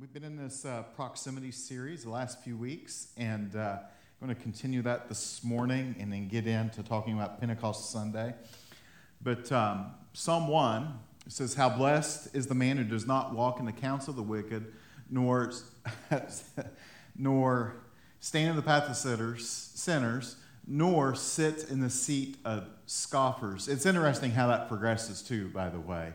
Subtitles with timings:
[0.00, 4.34] we've been in this uh, proximity series the last few weeks, and uh, I'm going
[4.34, 8.32] to continue that this morning and then get into talking about Pentecost Sunday.
[9.20, 13.66] But um, Psalm 1 says, How blessed is the man who does not walk in
[13.66, 14.72] the counsel of the wicked,
[15.10, 15.52] nor,
[17.18, 17.76] nor
[18.20, 20.36] stand in the path of sinners, sinners,
[20.66, 23.68] nor sit in the seat of scoffers.
[23.68, 26.14] It's interesting how that progresses, too, by the way.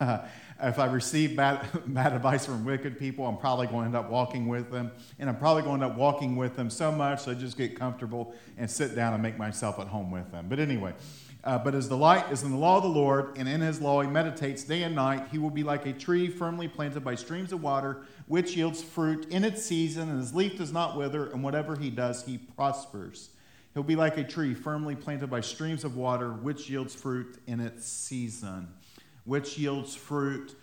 [0.60, 4.10] if I receive bad, bad advice from wicked people, I'm probably going to end up
[4.10, 4.90] walking with them.
[5.18, 7.78] And I'm probably going to end up walking with them so much I just get
[7.78, 10.46] comfortable and sit down and make myself at home with them.
[10.48, 10.94] But anyway,
[11.44, 13.80] uh, but as the light is in the law of the Lord, and in his
[13.80, 17.14] law he meditates day and night, he will be like a tree firmly planted by
[17.14, 21.30] streams of water, which yields fruit in its season, and his leaf does not wither,
[21.30, 23.30] and whatever he does, he prospers.
[23.74, 27.60] He'll be like a tree firmly planted by streams of water, which yields fruit in
[27.60, 28.68] its season
[29.28, 30.56] which yields fruit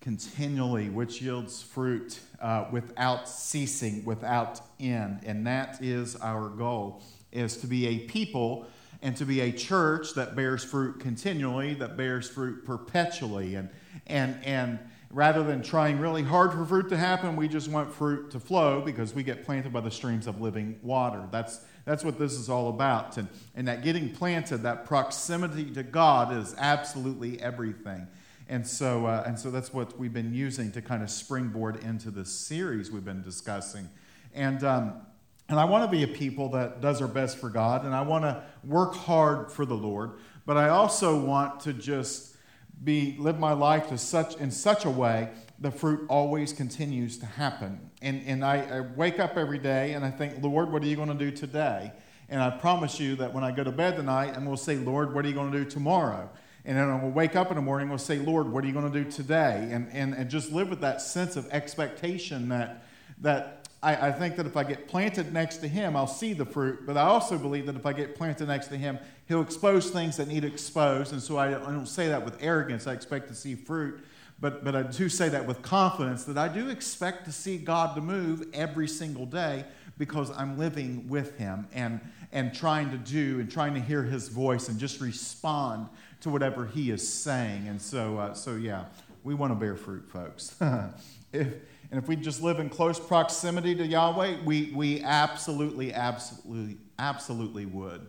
[0.00, 5.18] continually, which yields fruit uh, without ceasing, without end.
[5.26, 8.66] And that is our goal, is to be a people
[9.02, 13.56] and to be a church that bears fruit continually, that bears fruit perpetually.
[13.56, 13.68] And,
[14.06, 14.78] and, and
[15.16, 18.82] rather than trying really hard for fruit to happen, we just want fruit to flow
[18.82, 21.26] because we get planted by the streams of living water.
[21.32, 23.16] That's that's what this is all about.
[23.16, 28.06] And, and that getting planted, that proximity to God is absolutely everything.
[28.48, 32.10] And so, uh, and so that's what we've been using to kind of springboard into
[32.10, 33.88] this series we've been discussing.
[34.34, 35.00] And, um,
[35.48, 38.02] and I want to be a people that does our best for God, and I
[38.02, 40.14] want to work hard for the Lord,
[40.44, 42.35] but I also want to just
[42.84, 47.26] be live my life to such in such a way the fruit always continues to
[47.26, 47.90] happen.
[48.02, 50.96] And, and I, I wake up every day and I think, Lord, what are you
[50.96, 51.92] going to do today?
[52.28, 54.76] And I promise you that when I go to bed tonight, I'm going to say,
[54.76, 56.28] Lord, what are you going to do tomorrow?
[56.64, 58.64] And then I'm going to wake up in the morning and will say, Lord, what
[58.64, 59.68] are you going to do today?
[59.70, 62.84] And, and, and just live with that sense of expectation that,
[63.20, 66.44] that I, I think that if I get planted next to Him, I'll see the
[66.44, 66.86] fruit.
[66.86, 68.98] But I also believe that if I get planted next to Him,
[69.28, 71.12] He'll expose things that need exposed.
[71.12, 72.86] And so I, I don't say that with arrogance.
[72.86, 74.00] I expect to see fruit
[74.38, 77.94] but, but I do say that with confidence that I do expect to see God
[77.94, 79.64] to move every single day
[79.96, 82.00] because I'm living with Him and,
[82.32, 85.88] and trying to do and trying to hear His voice and just respond
[86.20, 87.66] to whatever He is saying.
[87.66, 88.84] And so, uh, so yeah,
[89.24, 90.54] we want to bear fruit, folks.
[91.32, 91.54] if,
[91.90, 97.66] and if we just live in close proximity to Yahweh, we, we absolutely, absolutely, absolutely
[97.66, 98.06] would.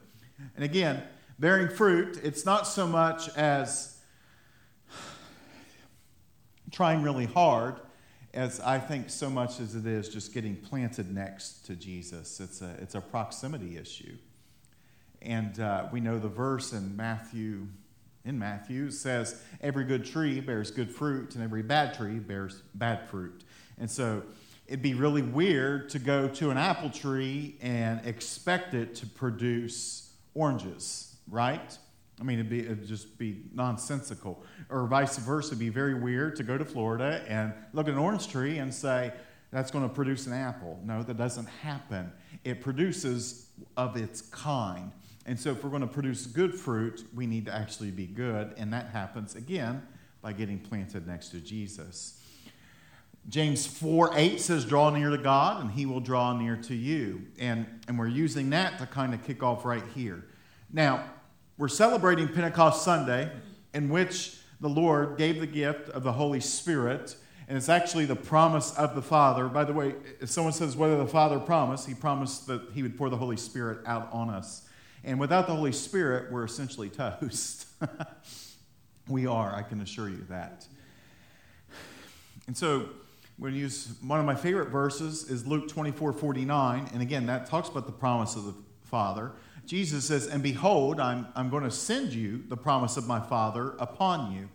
[0.55, 1.03] And again,
[1.39, 3.99] bearing fruit, it's not so much as
[6.71, 7.79] trying really hard
[8.33, 12.39] as I think so much as it is just getting planted next to Jesus.
[12.39, 14.15] It's a, it's a proximity issue.
[15.21, 17.67] And uh, we know the verse in Matthew,
[18.25, 23.09] in Matthew, says, Every good tree bears good fruit, and every bad tree bears bad
[23.09, 23.43] fruit.
[23.77, 24.23] And so
[24.67, 30.11] it'd be really weird to go to an apple tree and expect it to produce
[30.33, 31.77] oranges, right?
[32.19, 34.43] I mean, it'd, be, it'd just be nonsensical.
[34.69, 37.99] Or vice versa, it'd be very weird to go to Florida and look at an
[37.99, 39.13] orange tree and say,
[39.51, 40.79] that's going to produce an apple.
[40.83, 42.11] No, that doesn't happen.
[42.43, 44.91] It produces of its kind.
[45.25, 48.53] And so, if we're going to produce good fruit, we need to actually be good.
[48.57, 49.85] And that happens, again,
[50.21, 52.21] by getting planted next to Jesus.
[53.29, 57.23] James 4 8 says, Draw near to God, and he will draw near to you.
[57.39, 60.25] And, and we're using that to kind of kick off right here.
[60.71, 61.03] Now,
[61.57, 63.29] we're celebrating Pentecost Sunday,
[63.73, 67.15] in which the Lord gave the gift of the Holy Spirit,
[67.47, 69.47] and it's actually the promise of the Father.
[69.47, 72.97] By the way, if someone says whether the Father promised, he promised that he would
[72.97, 74.67] pour the Holy Spirit out on us.
[75.03, 77.67] And without the Holy Spirit, we're essentially toast.
[79.07, 80.65] we are, I can assure you that.
[82.47, 82.89] And so,
[83.39, 86.89] we're going to use one of my favorite verses is Luke 24 49.
[86.91, 89.31] And again, that talks about the promise of the Father.
[89.67, 93.75] Jesus says, And behold, I'm, I'm going to send you the promise of my Father
[93.77, 94.49] upon you.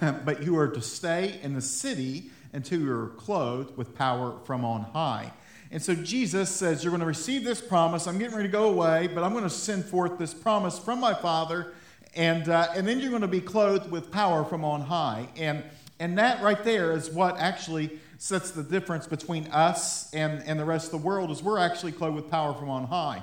[0.24, 4.82] but you are to stay in the city until you're clothed with power from on
[4.82, 5.32] high.
[5.72, 8.06] And so Jesus says, You're going to receive this promise.
[8.06, 11.00] I'm getting ready to go away, but I'm going to send forth this promise from
[11.00, 11.74] my Father.
[12.14, 15.28] And, uh, and then you're going to be clothed with power from on high.
[15.36, 15.64] And,
[15.98, 20.64] and that right there is what actually sets the difference between us and, and the
[20.64, 23.22] rest of the world is we're actually clothed with power from on high.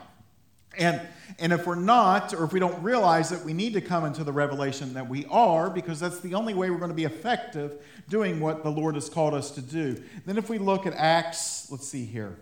[0.77, 0.99] And,
[1.37, 4.23] and if we're not, or if we don't realize that we need to come into
[4.23, 7.73] the revelation that we are, because that's the only way we're going to be effective
[8.09, 10.01] doing what the Lord has called us to do.
[10.25, 12.37] Then, if we look at Acts, let's see here.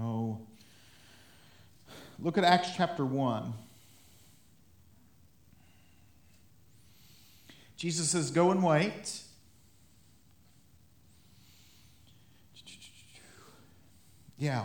[0.00, 0.40] Oh,
[2.18, 3.52] look at Acts chapter 1.
[7.78, 9.22] Jesus says, Go and wait.
[14.36, 14.64] Yeah,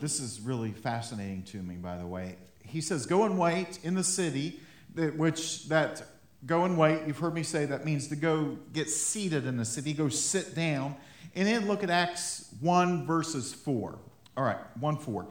[0.00, 2.36] this is really fascinating to me, by the way.
[2.64, 4.60] He says, Go and wait in the city,
[4.94, 6.02] that, which that
[6.44, 9.64] go and wait, you've heard me say that means to go get seated in the
[9.64, 10.94] city, go sit down.
[11.34, 13.98] And then look at Acts 1, verses 4.
[14.36, 15.26] All right, 1 4.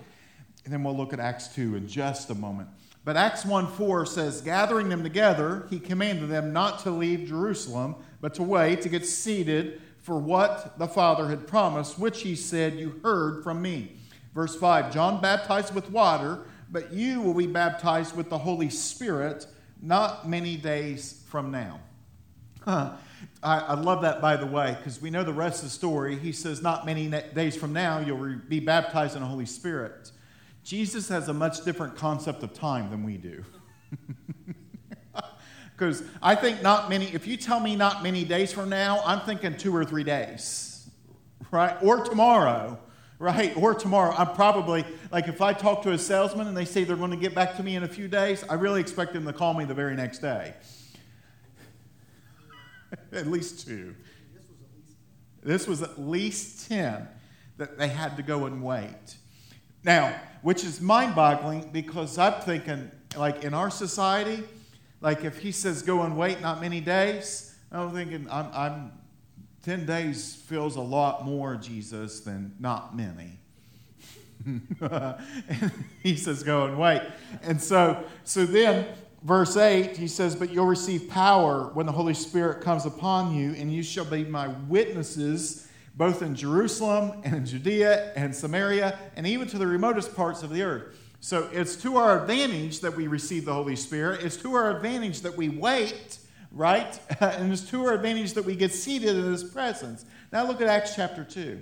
[0.66, 2.70] And then we'll look at Acts 2 in just a moment.
[3.04, 7.96] But Acts 1 4 says, Gathering them together, he commanded them not to leave Jerusalem,
[8.20, 12.76] but to wait, to get seated for what the Father had promised, which he said,
[12.76, 13.98] You heard from me.
[14.34, 19.48] Verse 5 John baptized with water, but you will be baptized with the Holy Spirit
[19.82, 21.80] not many days from now.
[22.62, 22.94] Huh.
[23.44, 26.18] I, I, love that, by the way, because we know the rest of the story.
[26.18, 30.12] He says, Not many days from now, you'll be baptized in the Holy Spirit.
[30.64, 33.44] Jesus has a much different concept of time than we do.
[35.82, 39.20] Because I think not many, if you tell me not many days from now, I'm
[39.22, 40.88] thinking two or three days,
[41.50, 41.76] right?
[41.82, 42.78] Or tomorrow,
[43.18, 43.58] right?
[43.58, 44.14] Or tomorrow.
[44.16, 47.18] I'm probably, like, if I talk to a salesman and they say they're going to
[47.18, 49.66] get back to me in a few days, I really expect them to call me
[49.66, 50.54] the very next day.
[53.12, 53.96] at least two.
[55.42, 57.08] This was at least 10
[57.58, 59.16] that they had to go and wait.
[59.84, 64.44] Now, which is mind boggling because I'm thinking, like in our society,
[65.02, 68.92] like if he says go and wait not many days, I'm thinking, I'm, I'm
[69.64, 73.38] 10 days feels a lot more, Jesus, than not many.
[76.04, 77.02] he says, go and wait.
[77.44, 78.88] And so, so then,
[79.24, 83.54] verse 8, he says, But you'll receive power when the Holy Spirit comes upon you,
[83.54, 89.28] and you shall be my witnesses both in Jerusalem and in Judea and Samaria and
[89.28, 90.98] even to the remotest parts of the earth.
[91.20, 94.24] So it's to our advantage that we receive the Holy Spirit.
[94.24, 96.18] It's to our advantage that we wait,
[96.52, 97.00] right?
[97.20, 100.06] and it's to our advantage that we get seated in His presence.
[100.32, 101.60] Now look at Acts chapter 2.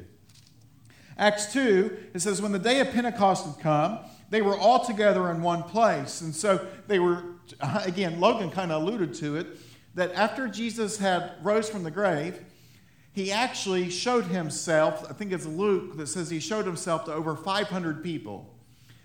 [1.17, 3.99] Acts 2, it says, When the day of Pentecost had come,
[4.29, 6.21] they were all together in one place.
[6.21, 7.23] And so they were,
[7.83, 9.47] again, Logan kind of alluded to it,
[9.95, 12.39] that after Jesus had rose from the grave,
[13.11, 17.35] he actually showed himself, I think it's Luke that says he showed himself to over
[17.35, 18.53] 500 people.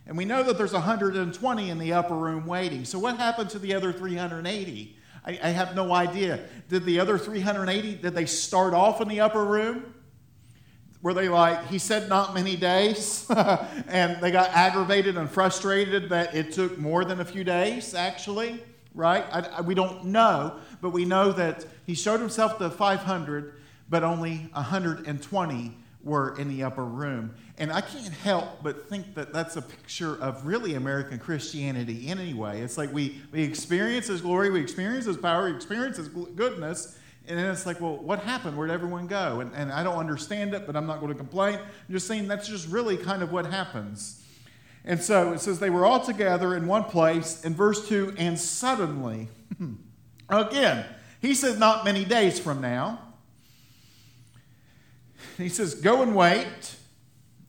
[0.07, 2.85] And we know that there's 120 in the upper room waiting.
[2.85, 4.97] So what happened to the other 380?
[5.27, 6.41] I, I have no idea.
[6.69, 9.95] Did the other 380, did they start off in the upper room?
[11.01, 13.27] Were they like, he said not many days,
[13.89, 18.63] and they got aggravated and frustrated that it took more than a few days, actually,
[18.95, 19.25] right?
[19.31, 23.55] I, I, we don't know, but we know that he showed himself to 500
[23.89, 27.35] but only 120 were in the upper room.
[27.57, 32.61] And I can't help but think that that's a picture of really American Christianity anyway.
[32.61, 36.99] It's like we, we experience His glory, we experience His power, we experience His goodness,
[37.27, 38.57] and then it's like, well, what happened?
[38.57, 39.41] Where'd everyone go?
[39.41, 41.59] And, and I don't understand it, but I'm not going to complain.
[41.59, 44.23] I'm just saying that's just really kind of what happens.
[44.85, 47.43] And so it says they were all together in one place.
[47.43, 49.29] In verse 2, and suddenly,
[50.29, 50.85] again,
[51.23, 53.01] he said, not many days from now
[55.37, 56.77] he says, Go and wait.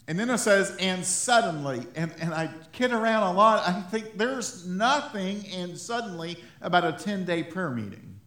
[0.07, 3.67] And then it says, and suddenly, and, and I kid around a lot.
[3.67, 8.19] I think there's nothing and suddenly about a 10 day prayer meeting.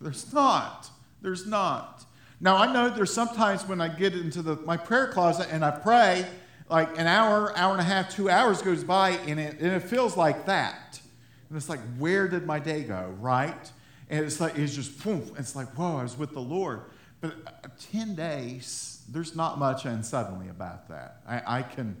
[0.00, 0.90] There's not.
[1.22, 2.04] There's not.
[2.40, 5.72] Now, I know there's sometimes when I get into the, my prayer closet and I
[5.72, 6.24] pray,
[6.68, 9.82] like an hour, hour and a half, two hours goes by, and it, and it
[9.82, 11.00] feels like that.
[11.48, 13.72] And it's like, where did my day go, right?
[14.10, 14.92] And it's like, it's just.
[15.38, 16.82] It's like, whoa, I was with the Lord.
[17.20, 21.20] But uh, 10 days, there's not much and suddenly about that.
[21.26, 21.96] I, I can,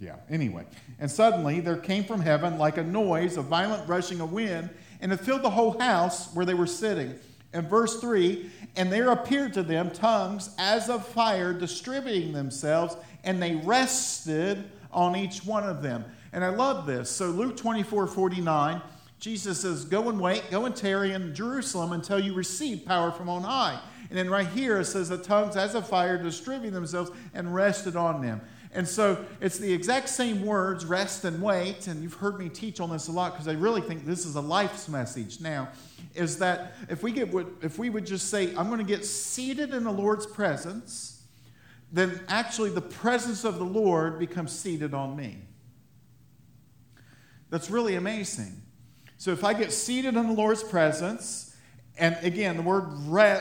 [0.00, 0.64] yeah, anyway.
[0.98, 4.70] And suddenly there came from heaven like a noise, a violent rushing of wind,
[5.00, 7.18] and it filled the whole house where they were sitting.
[7.52, 13.42] And verse 3 And there appeared to them tongues as of fire distributing themselves, and
[13.42, 16.04] they rested on each one of them.
[16.32, 17.10] And I love this.
[17.10, 18.82] So Luke 24 49
[19.26, 23.28] Jesus says, Go and wait, go and tarry in Jerusalem until you receive power from
[23.28, 23.76] on high.
[24.08, 27.96] And then right here it says, The tongues as a fire distributed themselves and rested
[27.96, 28.40] on them.
[28.70, 31.88] And so it's the exact same words, rest and wait.
[31.88, 34.36] And you've heard me teach on this a lot because I really think this is
[34.36, 35.70] a life's message now.
[36.14, 39.74] Is that if we get if we would just say, I'm going to get seated
[39.74, 41.24] in the Lord's presence,
[41.92, 45.38] then actually the presence of the Lord becomes seated on me.
[47.50, 48.62] That's really amazing.
[49.18, 51.56] So if I get seated in the Lord's presence,
[51.98, 52.84] and again, the word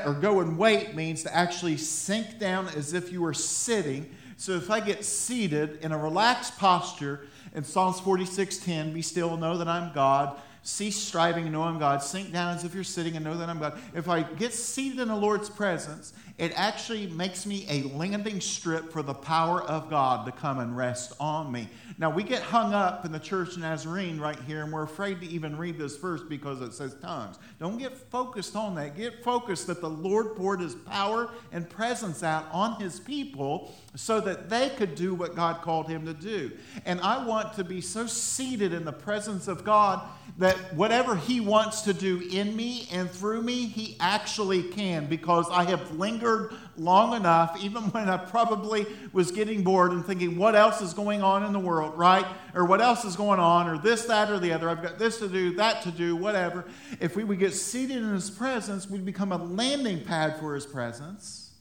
[0.06, 4.10] or go and wait means to actually sink down as if you were sitting.
[4.38, 9.58] So if I get seated in a relaxed posture, in Psalms 46:10, be still, know
[9.58, 10.40] that I'm God.
[10.66, 13.48] Cease striving and know I'm God, sink down as if you're sitting and know that
[13.50, 13.78] I'm God.
[13.94, 18.92] If I get seated in the Lord's presence, it actually makes me a landing strip
[18.92, 21.70] for the power of God to come and rest on me.
[22.00, 25.28] Now, we get hung up in the church Nazarene right here, and we're afraid to
[25.28, 27.38] even read this verse because it says tongues.
[27.58, 28.98] Don't get focused on that.
[28.98, 34.20] Get focused that the Lord poured his power and presence out on his people so
[34.20, 36.52] that they could do what God called him to do.
[36.86, 40.02] And I want to be so seated in the presence of God
[40.38, 45.48] that whatever he wants to do in me and through me, he actually can because
[45.50, 50.56] I have lingered long enough, even when I probably was getting bored and thinking, what
[50.56, 52.26] else is going on in the world, right?
[52.54, 54.70] Or what else is going on, or this, that, or the other.
[54.70, 56.66] I've got this to do, that to do, whatever.
[57.00, 60.66] If we would get seated in his presence, we'd become a landing pad for his
[60.66, 61.52] presence,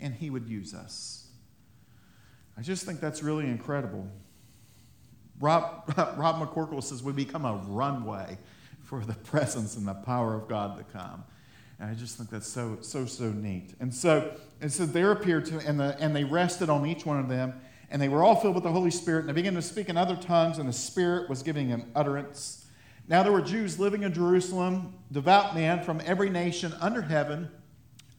[0.00, 1.28] and he would use us.
[2.56, 4.08] I just think that's really incredible.
[5.40, 8.38] Rob, Rob McCorkle says we become a runway
[8.82, 11.24] for the presence and the power of God to come.
[11.78, 13.74] And I just think that's so, so, so neat.
[13.80, 17.18] And so and so there appeared to, and, the, and they rested on each one
[17.18, 17.52] of them,
[17.90, 19.98] and they were all filled with the Holy Spirit, and they began to speak in
[19.98, 22.64] other tongues, and the Spirit was giving them utterance.
[23.06, 27.50] Now there were Jews living in Jerusalem, devout men from every nation under heaven.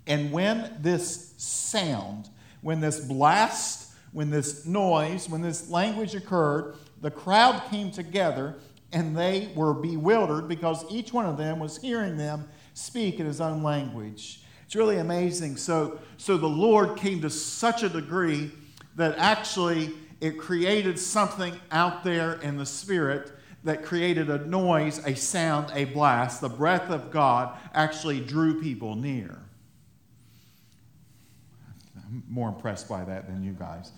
[0.05, 2.29] And when this sound,
[2.61, 8.55] when this blast, when this noise, when this language occurred, the crowd came together
[8.93, 13.41] and they were bewildered because each one of them was hearing them speak in his
[13.41, 14.41] own language.
[14.65, 15.57] It's really amazing.
[15.57, 18.51] So, so the Lord came to such a degree
[18.95, 23.31] that actually it created something out there in the spirit
[23.63, 26.41] that created a noise, a sound, a blast.
[26.41, 29.41] The breath of God actually drew people near.
[31.95, 33.91] I'm more impressed by that than you guys.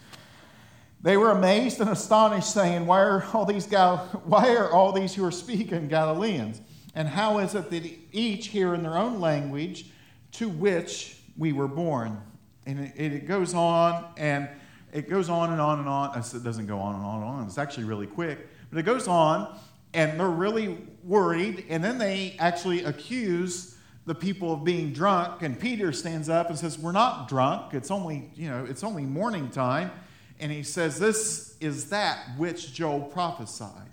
[1.02, 5.14] They were amazed and astonished, saying, Why are all these, Gal- why are all these
[5.16, 6.62] who are speaking Galileans?
[6.98, 9.86] And how is it that each hear in their own language
[10.32, 12.20] to which we were born?
[12.66, 14.50] And it, it goes on and
[14.92, 16.18] it goes on and on and on.
[16.18, 17.46] It doesn't go on and on and on.
[17.46, 18.48] It's actually really quick.
[18.72, 19.56] But it goes on,
[19.94, 21.66] and they're really worried.
[21.70, 23.78] And then they actually accuse
[24.08, 25.44] the people of being drunk.
[25.44, 27.76] And Peter stands up and says, We're not drunk.
[27.76, 29.92] It's only, you know, it's only morning time.
[30.40, 33.92] And he says, This is that which Joel prophesied.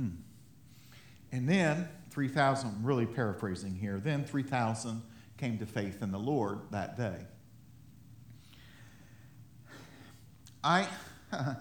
[0.00, 0.08] Hmm.
[1.32, 5.02] And then 3,000, I'm really paraphrasing here, then 3,000
[5.36, 7.16] came to faith in the Lord that day.
[10.62, 10.86] I,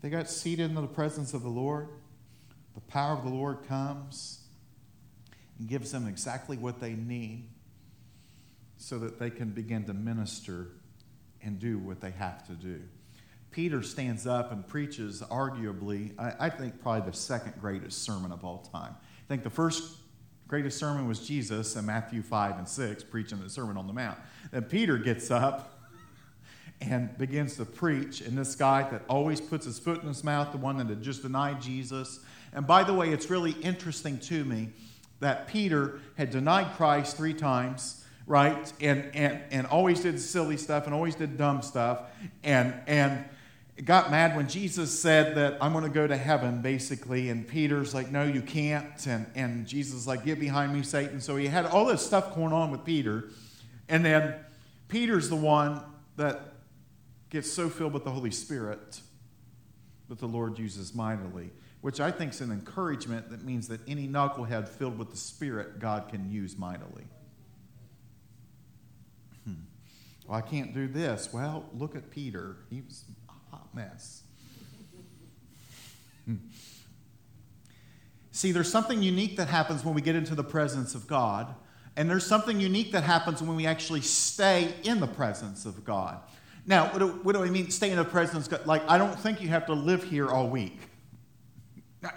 [0.00, 1.88] they got seated in the presence of the Lord.
[2.74, 4.40] The power of the Lord comes
[5.58, 7.48] and gives them exactly what they need
[8.78, 10.68] so that they can begin to minister
[11.42, 12.80] and do what they have to do.
[13.50, 18.44] Peter stands up and preaches, arguably, I, I, think probably the second greatest sermon of
[18.44, 18.94] all time.
[18.94, 19.96] I think the first
[20.46, 24.18] greatest sermon was Jesus in Matthew 5 and 6, preaching the Sermon on the Mount.
[24.52, 25.80] Then Peter gets up
[26.80, 30.52] and begins to preach, and this guy that always puts his foot in his mouth,
[30.52, 32.20] the one that had just denied Jesus.
[32.52, 34.70] And by the way, it's really interesting to me
[35.18, 38.72] that Peter had denied Christ three times right?
[38.80, 42.02] And, and, and always did silly stuff and always did dumb stuff.
[42.44, 43.24] And, and
[43.84, 47.30] got mad when Jesus said that I'm going to go to heaven, basically.
[47.30, 49.06] And Peter's like, no, you can't.
[49.06, 51.20] And, and Jesus like, get behind me, Satan.
[51.20, 53.30] So he had all this stuff going on with Peter.
[53.88, 54.34] And then
[54.88, 55.80] Peter's the one
[56.16, 56.54] that
[57.30, 59.00] gets so filled with the Holy Spirit
[60.08, 64.08] that the Lord uses mightily, which I think is an encouragement that means that any
[64.08, 67.04] knucklehead filled with the Spirit, God can use mightily.
[69.44, 69.54] Hmm.
[70.26, 71.30] Well, I can't do this.
[71.32, 72.56] Well, look at Peter.
[72.68, 73.04] He was
[73.50, 74.22] hot mess.
[76.24, 76.36] Hmm.
[78.32, 81.54] See, there's something unique that happens when we get into the presence of God,
[81.96, 86.18] and there's something unique that happens when we actually stay in the presence of God.
[86.66, 88.48] Now, what do, what do I mean, stay in the presence?
[88.66, 90.78] Like, I don't think you have to live here all week.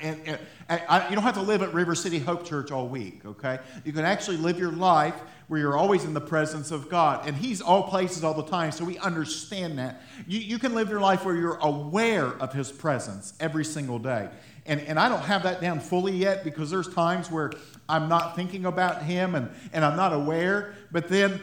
[0.02, 2.88] And, and, and I, you don't have to live at River City Hope Church all
[2.88, 3.60] week, okay?
[3.84, 5.16] You can actually live your life
[5.48, 7.28] where you're always in the presence of God.
[7.28, 10.02] And He's all places all the time, so we understand that.
[10.26, 14.30] You, you can live your life where you're aware of His presence every single day.
[14.66, 17.52] And, and I don't have that down fully yet because there's times where
[17.90, 20.76] I'm not thinking about Him and, and I'm not aware.
[20.94, 21.42] But then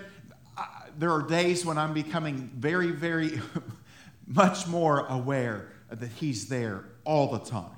[0.57, 0.65] uh,
[0.99, 3.39] there are days when I'm becoming very, very
[4.27, 7.77] much more aware that He's there all the time.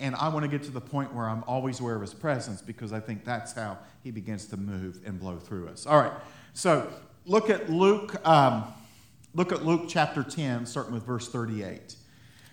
[0.00, 2.62] And I want to get to the point where I'm always aware of his presence
[2.62, 5.86] because I think that's how he begins to move and blow through us.
[5.86, 6.12] All right.
[6.54, 6.90] So
[7.26, 8.26] look at Luke.
[8.26, 8.64] Um,
[9.34, 11.96] look at Luke chapter 10, starting with verse 38.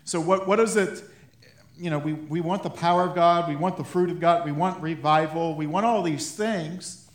[0.04, 1.04] So, what, what is it?
[1.78, 4.46] You know, we, we want the power of God, we want the fruit of God,
[4.46, 7.08] we want revival, we want all these things.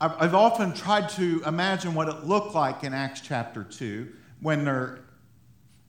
[0.00, 4.08] I've, I've often tried to imagine what it looked like in Acts chapter 2
[4.40, 5.00] when they're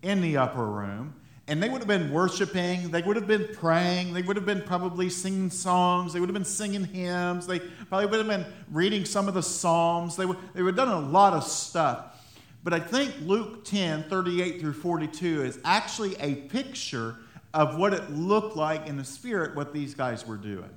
[0.02, 1.14] in the upper room
[1.50, 4.62] and they would have been worshiping, they would have been praying, they would have been
[4.62, 9.04] probably singing songs, they would have been singing hymns, they probably would have been reading
[9.04, 12.24] some of the Psalms, they would, they would have done a lot of stuff.
[12.64, 17.16] But I think Luke 10, 38 through 42 is actually a picture
[17.56, 20.70] of what it looked like in the spirit, what these guys were doing.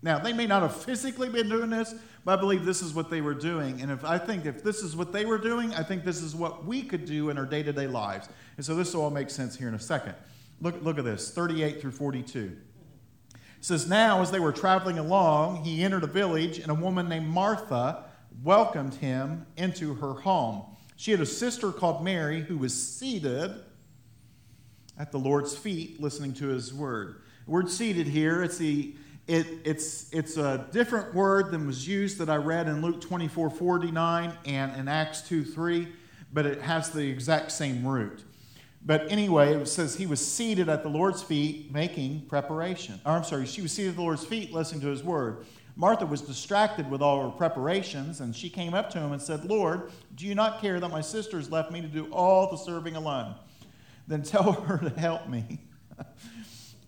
[0.00, 1.92] Now, they may not have physically been doing this,
[2.24, 3.80] but I believe this is what they were doing.
[3.80, 6.34] And if I think if this is what they were doing, I think this is
[6.34, 8.28] what we could do in our day to day lives.
[8.56, 10.14] And so this will all make sense here in a second.
[10.60, 12.56] Look, look at this 38 through 42.
[13.34, 17.08] It says, Now, as they were traveling along, he entered a village, and a woman
[17.08, 18.04] named Martha
[18.42, 20.62] welcomed him into her home.
[20.96, 23.54] She had a sister called Mary who was seated
[24.98, 27.22] at the Lord's feet listening to his word.
[27.46, 28.94] The word seated here, it's the
[29.26, 33.50] it, it's, it's a different word than was used that I read in Luke 24
[33.50, 35.88] 49 and in Acts 2 3,
[36.32, 38.24] but it has the exact same root.
[38.84, 42.98] But anyway, it says he was seated at the Lord's feet making preparation.
[43.04, 45.44] Or I'm sorry, she was seated at the Lord's feet listening to his word.
[45.76, 49.44] Martha was distracted with all her preparations, and she came up to him and said,
[49.44, 52.56] Lord, do you not care that my sister has left me to do all the
[52.56, 53.34] serving alone?
[54.06, 55.60] Then tell her to help me.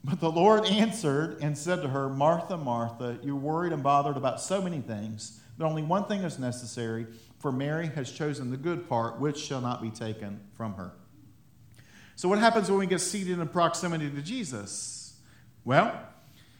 [0.04, 4.40] But the Lord answered and said to her, Martha, Martha, you're worried and bothered about
[4.40, 7.06] so many things, but only one thing is necessary,
[7.38, 10.92] for Mary has chosen the good part, which shall not be taken from her.
[12.16, 15.14] So, what happens when we get seated in proximity to Jesus?
[15.64, 16.00] Well,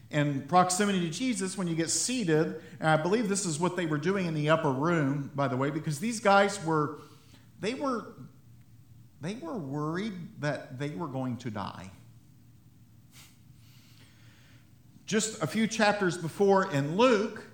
[0.09, 3.85] in proximity to Jesus, when you get seated, and I believe this is what they
[3.85, 6.99] were doing in the upper room, by the way, because these guys were,
[7.59, 8.13] they were,
[9.19, 11.91] they were worried that they were going to die
[15.05, 17.45] just a few chapters before in Luke,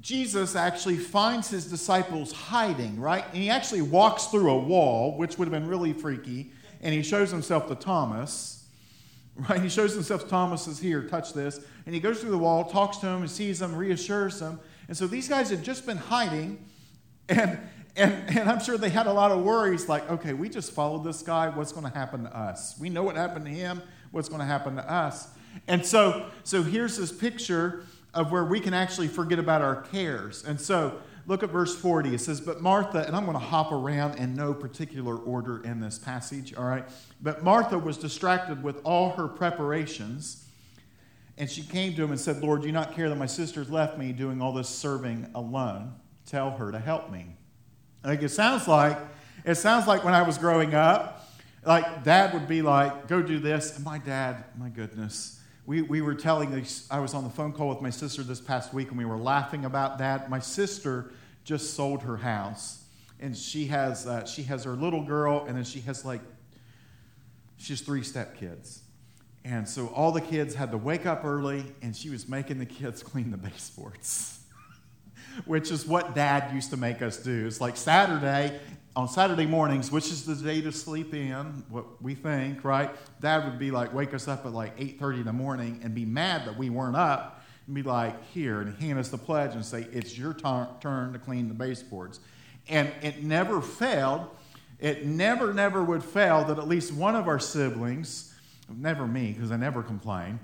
[0.00, 3.24] Jesus actually finds his disciples hiding, right?
[3.28, 7.02] And he actually walks through a wall, which would have been really freaky, and he
[7.02, 8.66] shows himself to Thomas,
[9.48, 9.60] right?
[9.60, 11.60] He shows himself to Thomas, is Here, touch this.
[11.86, 14.60] And he goes through the wall, talks to him, and sees him, reassures him.
[14.86, 16.64] And so these guys had just been hiding,
[17.28, 17.58] and,
[17.96, 21.04] and, and I'm sure they had a lot of worries like, okay, we just followed
[21.04, 21.48] this guy.
[21.48, 22.78] What's going to happen to us?
[22.78, 23.82] We know what happened to him.
[24.12, 25.28] What's going to happen to us?
[25.66, 27.84] And so, so here's this picture
[28.14, 30.44] of where we can actually forget about our cares.
[30.44, 32.14] And so look at verse 40.
[32.14, 35.80] It says, But Martha, and I'm going to hop around in no particular order in
[35.80, 36.84] this passage, all right?
[37.20, 40.44] But Martha was distracted with all her preparations.
[41.36, 43.70] And she came to him and said, Lord, do you not care that my sister's
[43.70, 45.94] left me doing all this serving alone?
[46.26, 47.26] Tell her to help me.
[48.04, 48.98] Like it sounds like,
[49.44, 51.28] it sounds like when I was growing up,
[51.64, 53.76] like dad would be like, go do this.
[53.76, 55.37] And my dad, my goodness,
[55.68, 58.40] we, we were telling, this I was on the phone call with my sister this
[58.40, 60.30] past week and we were laughing about that.
[60.30, 61.12] My sister
[61.44, 62.82] just sold her house
[63.20, 66.22] and she has, uh, she has her little girl and then she has like,
[67.58, 68.78] she has three stepkids.
[69.44, 72.66] And so all the kids had to wake up early and she was making the
[72.66, 74.40] kids clean the baseboards.
[75.44, 77.46] Which is what dad used to make us do.
[77.46, 78.58] It's like Saturday,
[78.98, 82.90] on Saturday mornings, which is the day to sleep in, what we think, right?
[83.20, 86.04] Dad would be like, wake us up at like 8.30 in the morning and be
[86.04, 89.64] mad that we weren't up and be like, here, and hand us the pledge and
[89.64, 92.18] say, it's your turn to clean the baseboards.
[92.68, 94.26] And it never failed.
[94.80, 98.34] It never, never would fail that at least one of our siblings,
[98.68, 100.40] never me, because I never complain,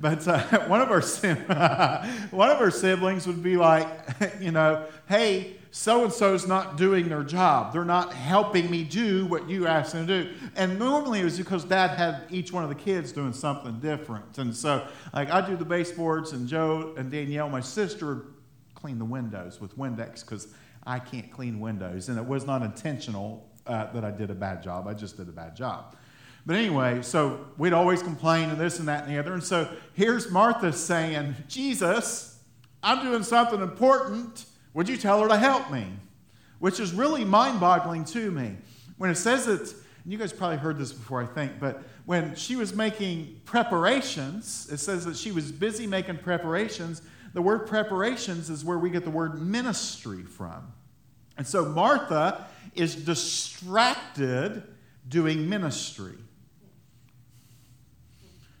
[0.00, 0.38] but uh,
[0.68, 1.00] one of our
[2.30, 3.88] one of our siblings would be like,
[4.40, 7.70] you know, hey, so and so's not doing their job.
[7.70, 10.30] They're not helping me do what you asked them to do.
[10.56, 14.38] And normally it was because dad had each one of the kids doing something different.
[14.38, 18.24] And so, like, I do the baseboards, and Joe and Danielle, my sister,
[18.74, 20.48] clean the windows with Windex because
[20.86, 22.08] I can't clean windows.
[22.08, 25.28] And it was not intentional uh, that I did a bad job, I just did
[25.28, 25.94] a bad job.
[26.46, 29.34] But anyway, so we'd always complain and this and that and the other.
[29.34, 32.40] And so here's Martha saying, Jesus,
[32.82, 35.86] I'm doing something important would you tell her to help me?
[36.58, 38.56] Which is really mind boggling to me.
[38.98, 42.56] When it says it, you guys probably heard this before, I think, but when she
[42.56, 47.00] was making preparations, it says that she was busy making preparations.
[47.32, 50.70] The word preparations is where we get the word ministry from.
[51.38, 54.62] And so Martha is distracted
[55.08, 56.18] doing ministry.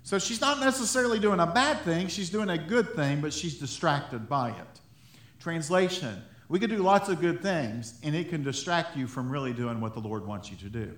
[0.02, 3.58] So she's not necessarily doing a bad thing, she's doing a good thing, but she's
[3.58, 4.80] distracted by it.
[5.46, 9.52] Translation We can do lots of good things, and it can distract you from really
[9.52, 10.92] doing what the Lord wants you to do.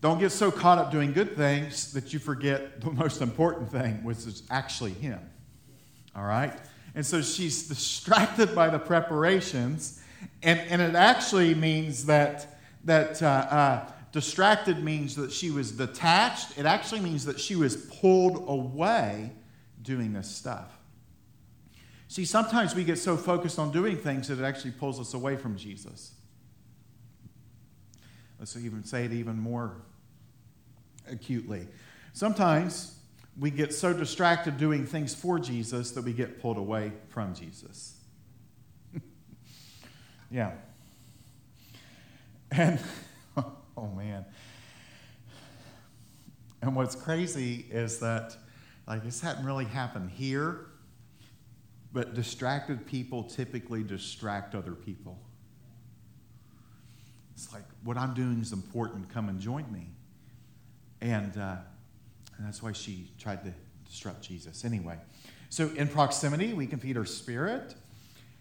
[0.00, 4.02] Don't get so caught up doing good things that you forget the most important thing,
[4.02, 5.20] which is actually Him.
[6.16, 6.58] All right?
[6.94, 10.02] And so she's distracted by the preparations,
[10.42, 16.56] and, and it actually means that, that uh, uh, distracted means that she was detached.
[16.56, 19.32] It actually means that she was pulled away
[19.82, 20.75] doing this stuff.
[22.08, 25.36] See, sometimes we get so focused on doing things that it actually pulls us away
[25.36, 26.12] from Jesus.
[28.38, 29.76] Let's even say it even more
[31.08, 31.66] acutely.
[32.12, 32.96] Sometimes
[33.38, 37.94] we get so distracted doing things for Jesus that we get pulled away from Jesus.
[40.30, 40.52] yeah.
[42.50, 42.78] And,
[43.36, 44.24] oh man.
[46.62, 48.36] And what's crazy is that,
[48.88, 50.66] like, this hadn't really happened here,
[51.96, 55.18] but distracted people typically distract other people.
[57.34, 59.08] It's like, what I'm doing is important.
[59.08, 59.88] Come and join me.
[61.00, 61.56] And, uh,
[62.36, 63.54] and that's why she tried to
[63.88, 64.62] disrupt Jesus.
[64.62, 64.98] Anyway,
[65.48, 67.74] so in proximity, we can feed her spirit.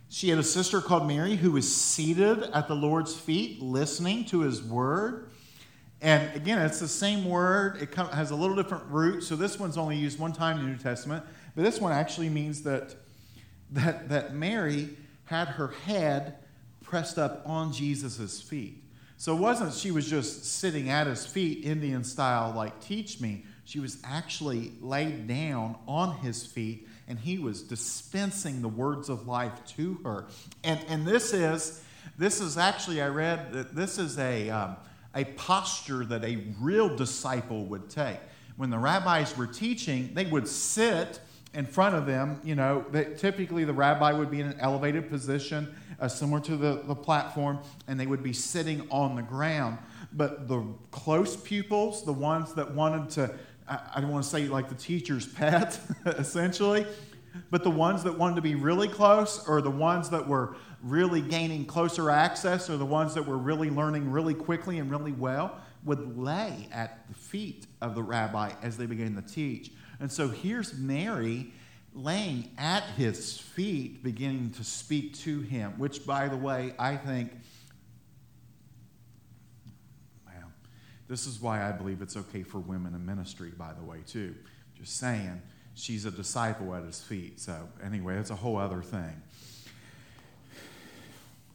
[0.10, 4.42] She had a sister called Mary who was seated at the Lord's feet, listening to
[4.42, 5.30] his word.
[6.02, 7.82] And again, it's the same word.
[7.82, 9.24] It has a little different root.
[9.24, 11.24] So this one's only used one time in the New Testament.
[11.56, 12.96] But this one actually means that,
[13.76, 14.90] that, that Mary
[15.26, 16.36] had her head
[16.82, 18.84] pressed up on Jesus' feet.
[19.18, 23.46] So it wasn't she was just sitting at his feet, Indian style, like, teach me.
[23.64, 29.28] She was actually laid down on his feet, and he was dispensing the words of
[29.28, 30.26] life to her.
[30.64, 31.82] And, and this is
[32.18, 34.78] this is actually, I read that this is a, um,
[35.14, 38.20] a posture that a real disciple would take.
[38.58, 41.20] When the rabbis were teaching, they would sit
[41.56, 42.40] in front of them.
[42.44, 46.56] You know, that typically the rabbi would be in an elevated position uh, similar to
[46.58, 49.78] the, the platform, and they would be sitting on the ground.
[50.14, 53.34] But the close pupils, the ones that wanted to,
[53.68, 56.86] I, I don't want to say like the teacher's pet, essentially,
[57.50, 61.22] but the ones that wanted to be really close, or the ones that were really
[61.22, 65.60] gaining closer access, or the ones that were really learning really quickly and really well,
[65.84, 69.72] would lay at the feet of the rabbi as they began to teach.
[70.00, 71.52] And so here's Mary
[71.96, 77.32] laying at his feet, beginning to speak to him, which, by the way, I think,
[80.28, 80.52] well,
[81.08, 84.36] this is why I believe it's okay for women in ministry, by the way, too.
[84.78, 85.42] Just saying,
[85.74, 87.40] she's a disciple at his feet.
[87.40, 89.22] So, anyway, it's a whole other thing.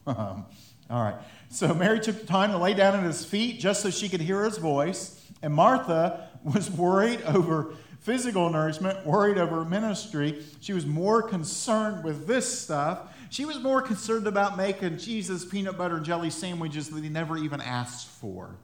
[0.07, 0.47] Um,
[0.89, 1.15] all right.
[1.51, 4.23] So, Mary took the time to lay down at his feet just so she could
[4.23, 5.25] hear his voice.
[5.43, 10.43] And Martha was worried over physical nourishment, worried over ministry.
[10.61, 13.15] She was more concerned with this stuff.
[13.31, 17.37] She was more concerned about making Jesus peanut butter and jelly sandwiches that he never
[17.37, 18.57] even asked for,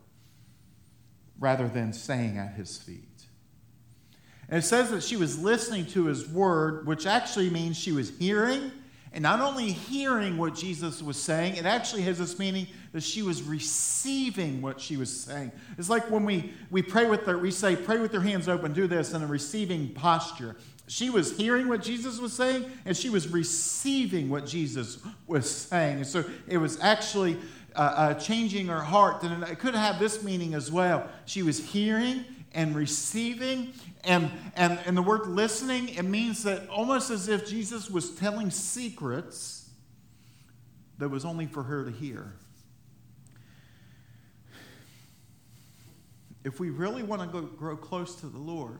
[1.38, 3.02] rather than staying at his feet.
[4.48, 8.16] And it says that she was listening to his word, which actually means she was
[8.18, 8.72] hearing
[9.12, 13.22] and not only hearing what Jesus was saying, it actually has this meaning that she
[13.22, 15.52] was receiving what she was saying.
[15.78, 18.72] It's like when we, we pray with their, we say, pray with your hands open,
[18.72, 20.56] do this in a receiving posture.
[20.88, 25.96] She was hearing what Jesus was saying, and she was receiving what Jesus was saying.
[25.96, 27.38] And so it was actually
[27.74, 29.22] uh, uh, changing her heart.
[29.22, 31.08] And it could have this meaning as well.
[31.24, 33.72] She was hearing and receiving,
[34.04, 38.50] and, and, and the word listening, it means that almost as if Jesus was telling
[38.50, 39.70] secrets
[40.98, 42.34] that was only for her to hear.
[46.44, 48.78] If we really want to go, grow close to the Lord,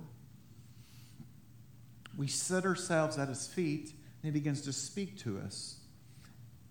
[2.16, 5.80] we set ourselves at his feet and he begins to speak to us.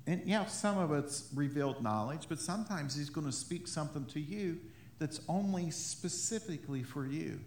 [0.07, 4.19] And yeah, some of it's revealed knowledge, but sometimes he's going to speak something to
[4.19, 4.59] you
[4.99, 7.39] that's only specifically for you.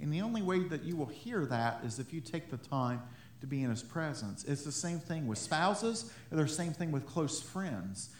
[0.00, 3.02] And the only way that you will hear that is if you take the time
[3.40, 4.44] to be in his presence.
[4.44, 8.10] It's the same thing with spouses, or the same thing with close friends.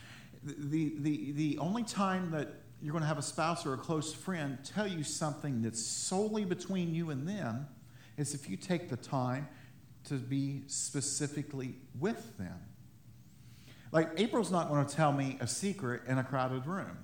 [0.43, 2.49] The, the, the only time that
[2.83, 6.45] you're going to have a spouse or a close friend tell you something that's solely
[6.45, 7.69] between you and them
[8.17, 9.49] is if you take the time
[10.05, 12.59] to be specifically with them.
[13.93, 16.97] Like, April's not going to tell me a secret in a crowded room.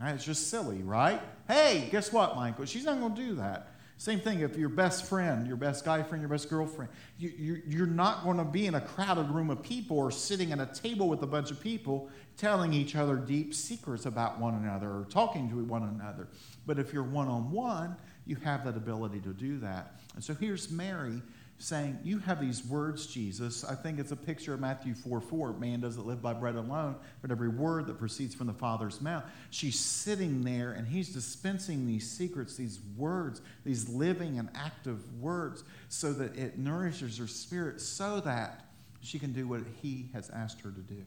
[0.00, 0.14] Right?
[0.14, 1.20] It's just silly, right?
[1.48, 2.66] Hey, guess what, Michael?
[2.66, 3.72] She's not going to do that.
[3.98, 7.82] Same thing if your best friend, your best guy friend, your best girlfriend, you, you,
[7.82, 10.66] are not going to be in a crowded room of people or sitting at a
[10.66, 15.06] table with a bunch of people telling each other deep secrets about one another or
[15.08, 16.28] talking to one another.
[16.66, 19.98] But if you're one on one, you have that ability to do that.
[20.14, 21.22] And so here's Mary
[21.58, 23.64] saying, You have these words, Jesus.
[23.64, 25.52] I think it's a picture of Matthew 4 4.
[25.54, 29.24] Man doesn't live by bread alone, but every word that proceeds from the Father's mouth.
[29.50, 35.64] She's sitting there, and he's dispensing these secrets, these words, these living and active words,
[35.88, 38.66] so that it nourishes her spirit, so that
[39.00, 41.04] she can do what he has asked her to do.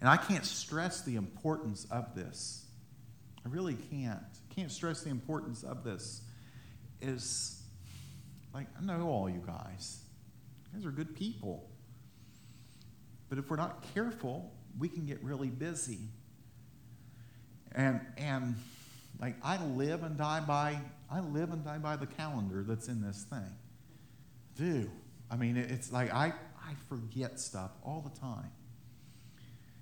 [0.00, 2.64] And I can't stress the importance of this.
[3.44, 4.22] I really can't.
[4.54, 6.22] Can't stress the importance of this.
[7.00, 7.63] Is
[8.54, 10.00] like, I know all you guys.
[10.72, 11.68] You guys are good people.
[13.28, 15.98] But if we're not careful, we can get really busy.
[17.72, 18.54] And, and
[19.20, 20.78] like, I live and die by,
[21.10, 23.50] I live and die by the calendar that's in this thing.
[24.56, 24.90] Do.
[25.30, 28.50] I mean, it's like I, I forget stuff all the time.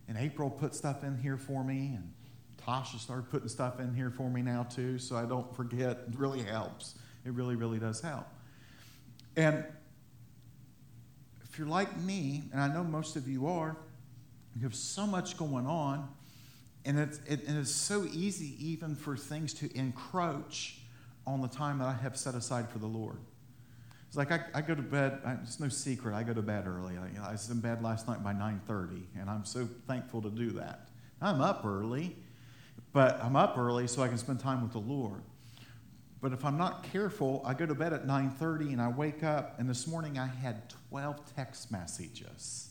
[0.08, 2.12] And April put stuff in here for me, and
[2.66, 6.04] Tasha started putting stuff in here for me now, too, so I don't forget.
[6.08, 6.96] It really helps.
[7.24, 8.26] It really, really does help.
[9.36, 9.64] And
[11.42, 13.76] if you're like me, and I know most of you are,
[14.56, 16.08] you have so much going on,
[16.84, 20.78] and it's, it, it's so easy even for things to encroach
[21.26, 23.18] on the time that I have set aside for the Lord.
[24.08, 26.66] It's like I, I go to bed, I, it's no secret, I go to bed
[26.66, 26.94] early.
[26.98, 30.50] I, I was in bed last night by 9.30, and I'm so thankful to do
[30.50, 30.88] that.
[31.20, 32.16] I'm up early,
[32.92, 35.22] but I'm up early so I can spend time with the Lord.
[36.22, 39.58] But if I'm not careful, I go to bed at 9:30 and I wake up
[39.58, 42.70] and this morning I had 12 text messages.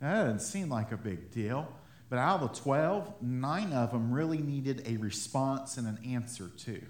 [0.00, 1.70] Now, that doesn't seem like a big deal,
[2.08, 6.48] but out of the 12, nine of them really needed a response and an answer
[6.56, 6.82] too.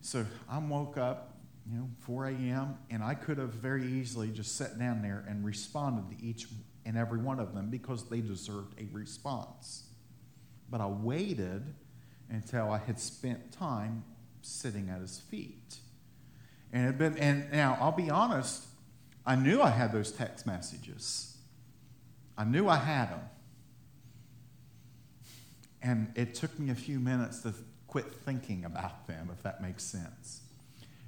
[0.00, 1.38] So I woke up,
[1.70, 5.44] you know, 4 a.m., and I could have very easily just sat down there and
[5.44, 6.48] responded to each
[6.86, 9.84] and every one of them because they deserved a response.
[10.70, 11.74] But I waited
[12.30, 14.04] until I had spent time
[14.44, 15.78] sitting at his feet.
[16.72, 18.64] And it been and now I'll be honest,
[19.26, 21.36] I knew I had those text messages.
[22.36, 23.20] I knew I had them.
[25.82, 27.54] And it took me a few minutes to
[27.86, 30.40] quit thinking about them, if that makes sense.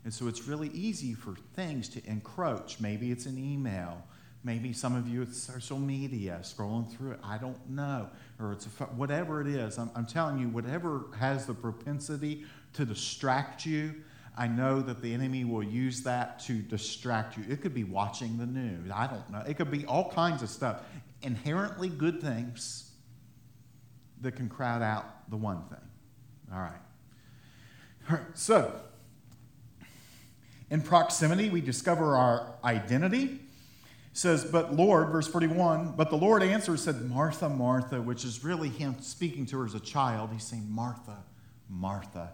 [0.05, 2.79] And so it's really easy for things to encroach.
[2.79, 4.05] Maybe it's an email.
[4.45, 7.21] Maybe some of you it's social media, scrolling through it.
[7.25, 8.09] I don't know.
[8.39, 9.79] Or it's a, whatever it is.
[9.79, 12.45] I'm, I'm telling you, whatever has the propensity
[12.77, 13.95] to distract you.
[14.39, 17.45] I know that the enemy will use that to distract you.
[17.49, 18.91] It could be watching the news.
[18.95, 19.43] I don't know.
[19.49, 20.83] It could be all kinds of stuff.
[21.23, 22.91] Inherently good things
[24.21, 25.79] that can crowd out the one thing.
[26.53, 26.73] All right.
[28.11, 28.27] All right.
[28.35, 28.79] So,
[30.71, 33.25] in proximity, we discover our identity.
[33.25, 33.41] It
[34.13, 38.69] says, But Lord, verse 41, but the Lord answered, said, Martha, Martha, which is really
[38.69, 40.31] him speaking to her as a child.
[40.33, 41.25] He's saying, Martha,
[41.69, 42.33] Martha.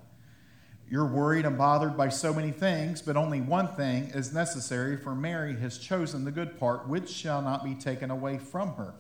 [0.93, 5.15] You're worried and bothered by so many things, but only one thing is necessary, for
[5.15, 8.93] Mary has chosen the good part, which shall not be taken away from her.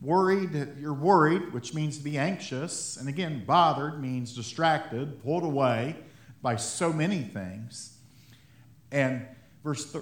[0.00, 2.96] Worried, you're worried, which means to be anxious.
[2.96, 5.96] And again, bothered means distracted, pulled away
[6.40, 7.98] by so many things.
[8.90, 9.26] And
[9.62, 9.94] verse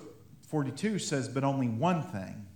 [0.46, 2.46] 42 says, but only one thing.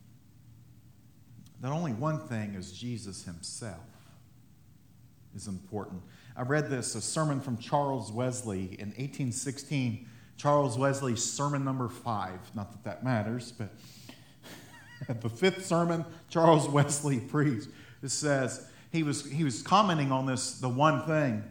[1.61, 3.81] That only one thing is Jesus himself
[5.35, 6.03] is important.
[6.41, 10.09] I read this, a sermon from Charles Wesley in 1816.
[10.39, 12.39] Charles Wesley's sermon number five.
[12.55, 13.75] Not that that matters, but
[15.21, 17.69] the fifth sermon Charles Wesley preached.
[18.03, 21.45] It says, he was, he was commenting on this, the one thing.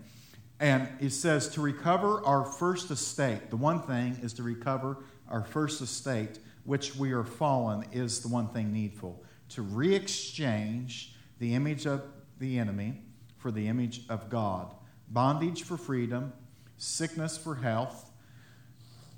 [0.59, 4.97] And it says, to recover our first estate, the one thing is to recover
[5.29, 9.23] our first estate, which we are fallen, is the one thing needful.
[9.49, 12.01] To re exchange the image of
[12.39, 13.03] the enemy
[13.37, 14.73] for the image of God,
[15.09, 16.33] bondage for freedom,
[16.77, 18.11] sickness for health.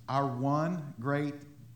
[0.07, 1.35] Our one great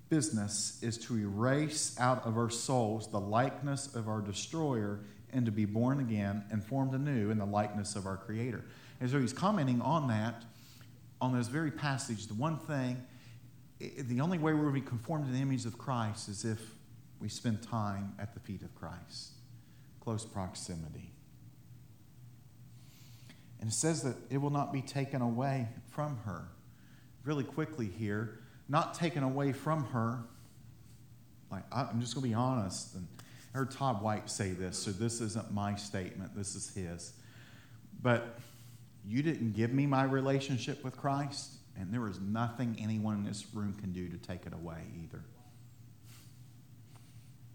[0.10, 5.00] business is to erase out of our souls the likeness of our destroyer
[5.34, 8.64] and to be born again and formed anew in the likeness of our Creator.
[9.02, 10.44] And so he's commenting on that,
[11.20, 12.28] on this very passage.
[12.28, 13.04] The one thing,
[13.80, 16.62] the only way we're going to be conformed to the image of Christ is if
[17.20, 19.34] we spend time at the feet of Christ,
[20.00, 21.15] close proximity.
[23.60, 26.48] And it says that it will not be taken away from her.
[27.24, 30.20] Really quickly here, not taken away from her.
[31.52, 32.96] Like, I'm just going to be honest.
[32.96, 33.08] And
[33.54, 37.14] I heard Todd White say this, so this isn't my statement, this is his.
[38.02, 38.40] But
[39.08, 43.46] you didn't give me my relationship with Christ, and there is nothing anyone in this
[43.54, 45.24] room can do to take it away either.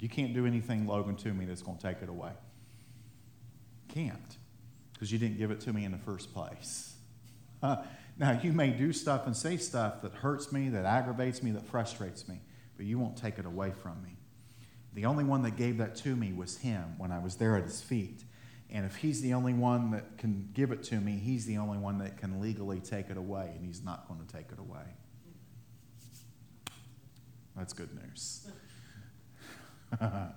[0.00, 2.32] You can't do anything, Logan, to me that's going to take it away.
[3.88, 4.36] Can't
[5.00, 6.94] because you didn't give it to me in the first place.
[7.62, 7.76] Uh,
[8.20, 11.66] Now, you may do stuff and say stuff that hurts me, that aggravates me, that
[11.66, 12.42] frustrates me,
[12.76, 14.18] but you won't take it away from me.
[14.92, 17.64] The only one that gave that to me was Him when I was there at
[17.64, 18.24] His feet.
[18.68, 21.78] And if He's the only one that can give it to me, He's the only
[21.78, 24.84] one that can legally take it away, and He's not going to take it away.
[27.56, 28.50] That's good news.
[30.02, 30.28] All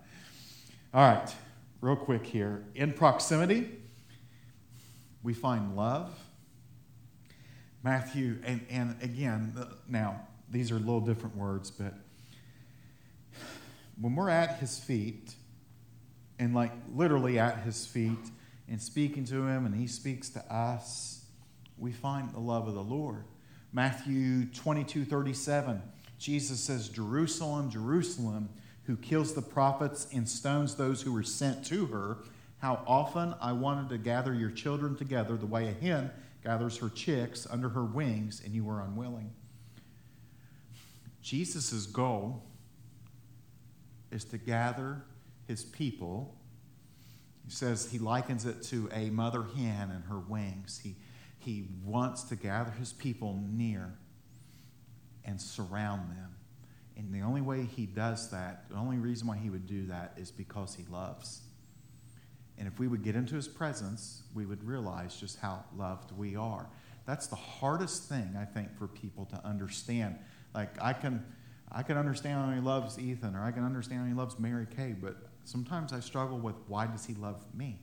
[0.93, 1.35] right,
[1.81, 2.63] real quick here.
[2.75, 3.71] In proximity,
[5.23, 6.11] we find love.
[7.81, 11.93] Matthew, and, and again, uh, now, these are a little different words, but
[13.99, 15.33] when we're at his feet,
[16.39, 18.31] and like literally at his feet,
[18.69, 21.25] and speaking to him, and he speaks to us,
[21.77, 23.25] we find the love of the Lord.
[23.71, 25.81] Matthew 22 37,
[26.17, 28.49] Jesus says, Jerusalem, Jerusalem,
[28.85, 32.17] who kills the prophets and stones those who were sent to her.
[32.63, 36.09] How often I wanted to gather your children together the way a hen
[36.45, 39.33] gathers her chicks under her wings, and you were unwilling.
[41.21, 42.41] Jesus' goal
[44.11, 45.03] is to gather
[45.45, 46.37] his people.
[47.43, 50.79] He says he likens it to a mother hen and her wings.
[50.81, 50.95] He,
[51.39, 53.93] he wants to gather his people near
[55.25, 56.33] and surround them.
[56.95, 60.13] And the only way he does that, the only reason why he would do that
[60.15, 61.41] is because he loves.
[62.57, 66.35] And if we would get into his presence, we would realize just how loved we
[66.35, 66.67] are.
[67.05, 70.17] That's the hardest thing, I think, for people to understand.
[70.53, 71.25] Like, I can
[71.75, 74.67] I can understand how he loves Ethan, or I can understand how he loves Mary
[74.75, 77.79] Kay, but sometimes I struggle with why does he love me?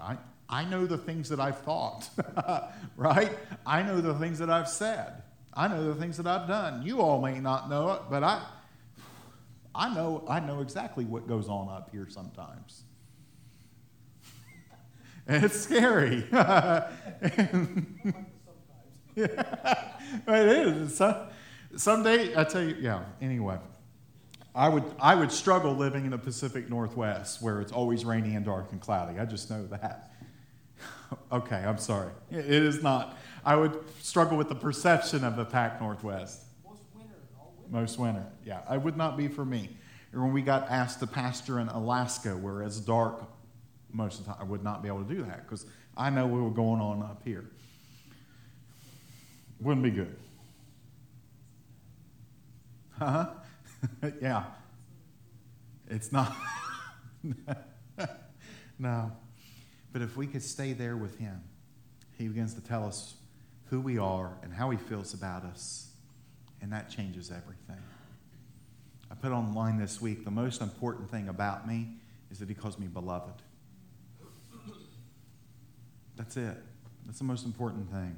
[0.00, 0.16] I,
[0.48, 2.08] I know the things that I've thought,
[2.96, 3.32] right?
[3.64, 5.22] I know the things that I've said.
[5.54, 6.82] I know the things that I've done.
[6.82, 8.44] You all may not know it, but I,
[9.76, 12.82] I know, I know exactly what goes on up here sometimes.
[15.28, 16.24] And it's scary.
[16.30, 16.88] yeah,
[19.16, 19.32] it
[20.28, 21.02] is.
[21.76, 23.58] Someday, I tell you, yeah, anyway.
[24.54, 28.44] I would, I would struggle living in the Pacific Northwest where it's always rainy and
[28.44, 29.18] dark and cloudy.
[29.18, 30.12] I just know that.
[31.32, 32.12] okay, I'm sorry.
[32.30, 33.18] It is not.
[33.44, 36.45] I would struggle with the perception of the Pac Northwest.
[37.70, 38.60] Most winter, yeah.
[38.72, 39.70] It would not be for me.
[40.14, 43.28] Or when we got asked to pastor in Alaska where it's dark
[43.92, 46.26] most of the time, I would not be able to do that because I know
[46.26, 47.44] what was going on up here.
[49.60, 50.16] Wouldn't be good.
[52.98, 53.28] Huh?
[54.22, 54.44] yeah.
[55.88, 56.34] It's not.
[58.78, 59.12] no.
[59.92, 61.42] But if we could stay there with Him,
[62.18, 63.14] He begins to tell us
[63.66, 65.85] who we are and how He feels about us,
[66.60, 67.82] and that changes everything.
[69.10, 71.88] I put online this week the most important thing about me
[72.30, 73.42] is that He calls me beloved.
[76.16, 76.56] That's it.
[77.04, 78.16] That's the most important thing.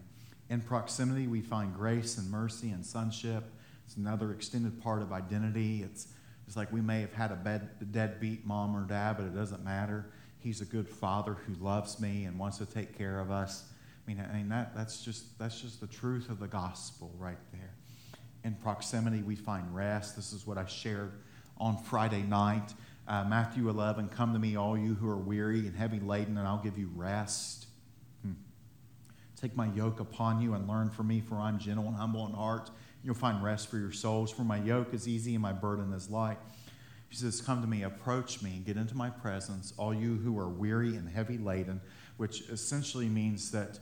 [0.48, 3.44] In proximity, we find grace and mercy and sonship
[3.88, 5.82] it's another extended part of identity.
[5.82, 6.08] It's,
[6.46, 9.64] it's like we may have had a bed, deadbeat mom or dad, but it doesn't
[9.64, 10.10] matter.
[10.40, 13.64] He's a good father who loves me and wants to take care of us.
[14.06, 17.38] I mean, I mean that, that's, just, that's just the truth of the gospel right
[17.50, 17.70] there.
[18.44, 20.16] In proximity, we find rest.
[20.16, 21.12] This is what I shared
[21.58, 22.72] on Friday night.
[23.06, 26.46] Uh, Matthew 11, come to me, all you who are weary and heavy laden, and
[26.46, 27.66] I'll give you rest.
[28.22, 28.32] Hmm.
[29.40, 32.32] Take my yoke upon you and learn from me, for I'm gentle and humble in
[32.32, 32.70] heart
[33.04, 34.30] You'll find rest for your souls.
[34.30, 36.38] For my yoke is easy and my burden is light.
[37.08, 40.48] He says, Come to me, approach me, get into my presence, all you who are
[40.48, 41.80] weary and heavy laden,
[42.16, 43.78] which essentially means that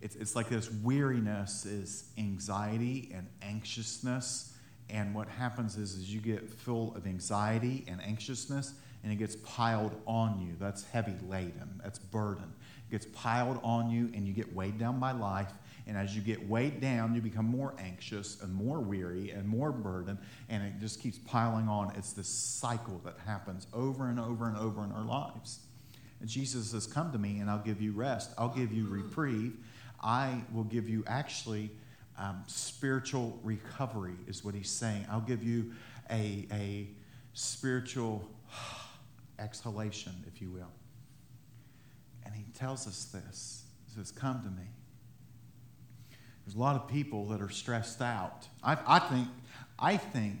[0.00, 4.54] it's, it's like this weariness is anxiety and anxiousness.
[4.88, 9.36] And what happens is, is you get full of anxiety and anxiousness, and it gets
[9.36, 10.54] piled on you.
[10.58, 12.52] That's heavy laden, that's burden.
[12.88, 15.52] It gets piled on you, and you get weighed down by life,
[15.86, 19.70] and as you get weighed down, you become more anxious and more weary and more
[19.70, 21.92] burdened, and it just keeps piling on.
[21.96, 25.60] It's this cycle that happens over and over and over in our lives.
[26.20, 28.32] And Jesus says, Come to me, and I'll give you rest.
[28.38, 29.56] I'll give you reprieve.
[30.02, 31.70] I will give you actually
[32.18, 35.06] um, spiritual recovery, is what he's saying.
[35.10, 35.72] I'll give you
[36.10, 36.88] a, a
[37.32, 38.28] spiritual
[39.38, 40.70] exhalation, if you will.
[42.24, 43.64] And he tells us this.
[43.86, 44.68] He says, Come to me.
[46.44, 48.48] There's a lot of people that are stressed out.
[48.62, 49.28] I, I think,
[49.78, 50.40] I think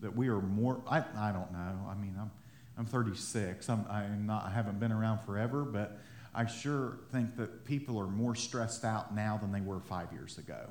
[0.00, 0.80] that we are more.
[0.88, 1.88] I, I don't know.
[1.88, 2.30] I mean, I'm,
[2.78, 3.68] I'm 36.
[3.68, 4.44] I'm, I'm not.
[4.44, 5.98] I haven't been around forever, but
[6.36, 10.36] I sure think that people are more stressed out now than they were five years
[10.36, 10.68] ago.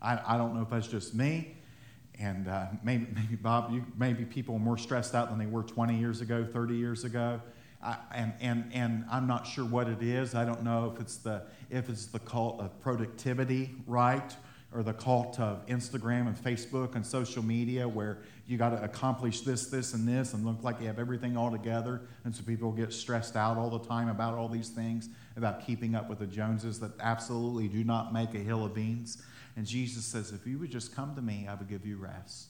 [0.00, 1.56] I, I don't know if that's just me,
[2.16, 5.64] and uh, maybe, maybe Bob, you, maybe people are more stressed out than they were
[5.64, 7.42] 20 years ago, 30 years ago.
[7.82, 10.36] I, and, and, and I'm not sure what it is.
[10.36, 14.36] I don't know if it's the, if it's the cult of productivity, right?
[14.70, 19.40] Or the cult of Instagram and Facebook and social media where you got to accomplish
[19.40, 22.02] this, this, and this and look like you have everything all together.
[22.24, 25.94] And so people get stressed out all the time about all these things, about keeping
[25.94, 29.22] up with the Joneses that absolutely do not make a hill of beans.
[29.56, 32.48] And Jesus says, if you would just come to me, I would give you rest.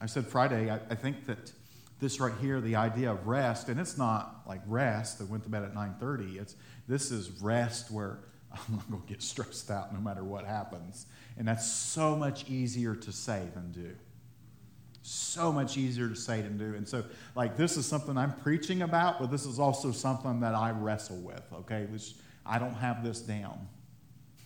[0.00, 1.52] I said Friday, I, I, think that
[1.98, 5.48] this right here, the idea of rest, and it's not like rest that went to
[5.48, 6.40] bed at 9:30.
[6.40, 6.54] It's
[6.88, 8.18] this is rest where
[8.52, 11.06] I'm not going to get stressed out no matter what happens.
[11.36, 13.94] And that's so much easier to say than do.
[15.02, 16.74] So much easier to say than do.
[16.74, 20.54] And so, like, this is something I'm preaching about, but this is also something that
[20.54, 21.86] I wrestle with, okay?
[21.90, 22.14] Which
[22.44, 23.68] I don't have this down.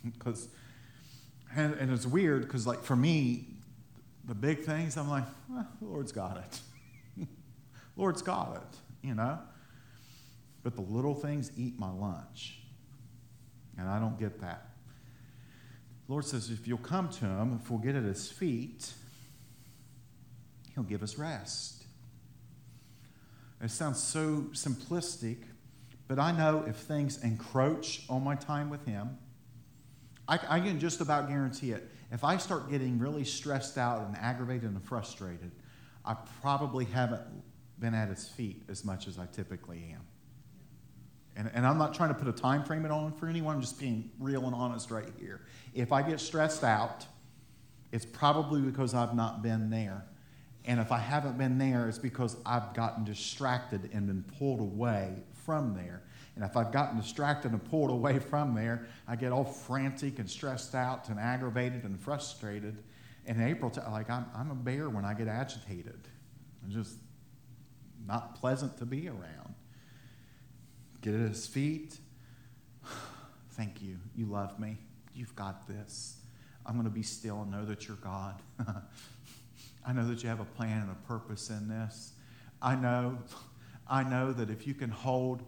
[0.04, 0.48] Because,
[1.54, 3.46] and, and it's weird because, like, for me,
[4.24, 7.28] the big things, I'm like, the Lord's got it.
[7.96, 9.38] Lord's got it, you know?
[10.62, 12.60] But the little things eat my lunch.
[13.78, 14.68] And I don't get that.
[16.06, 18.92] The Lord says, if you'll come to Him, if we'll get at His feet,
[20.74, 21.84] He'll give us rest.
[23.60, 25.38] It sounds so simplistic,
[26.08, 29.18] but I know if things encroach on my time with Him,
[30.28, 34.14] I, I can just about guarantee it if I start getting really stressed out and
[34.18, 35.50] aggravated and frustrated,
[36.04, 37.22] I probably haven't
[37.78, 40.02] been at his feet as much as I typically am.
[41.36, 43.78] And, and I'm not trying to put a time frame on for anyone, I'm just
[43.78, 45.40] being real and honest right here.
[45.74, 47.06] If I get stressed out,
[47.90, 50.04] it's probably because I've not been there.
[50.64, 55.14] And if I haven't been there, it's because I've gotten distracted and been pulled away
[55.44, 56.02] from there.
[56.36, 60.30] And if I've gotten distracted and pulled away from there, I get all frantic and
[60.30, 62.82] stressed out and aggravated and frustrated.
[63.26, 66.08] And April, like I'm, I'm a bear when I get agitated.
[66.64, 66.96] It's just
[68.06, 69.54] not pleasant to be around.
[71.02, 71.98] Get at his feet.
[73.50, 73.98] Thank you.
[74.16, 74.78] You love me.
[75.14, 76.16] You've got this.
[76.64, 78.40] I'm going to be still and know that you're God.
[79.86, 82.12] I know that you have a plan and a purpose in this.
[82.62, 83.18] I know,
[83.88, 85.42] I know that if you can hold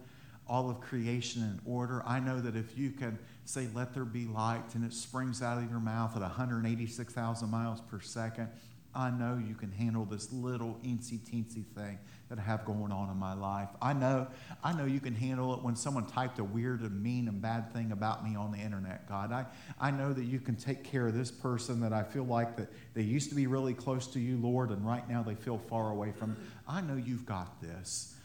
[0.47, 2.03] all of creation in order.
[2.05, 5.57] I know that if you can say, let there be light, and it springs out
[5.57, 8.49] of your mouth at 186,000 miles per second,
[8.95, 13.09] I know you can handle this little eensy teensy thing that I have going on
[13.09, 13.69] in my life.
[13.81, 14.27] I know,
[14.63, 17.73] I know you can handle it when someone typed a weird and mean and bad
[17.73, 19.31] thing about me on the internet, God.
[19.31, 19.45] I,
[19.79, 22.69] I know that you can take care of this person that I feel like that
[22.93, 25.91] they used to be really close to you, Lord, and right now they feel far
[25.91, 26.37] away from.
[26.67, 28.15] I know you've got this.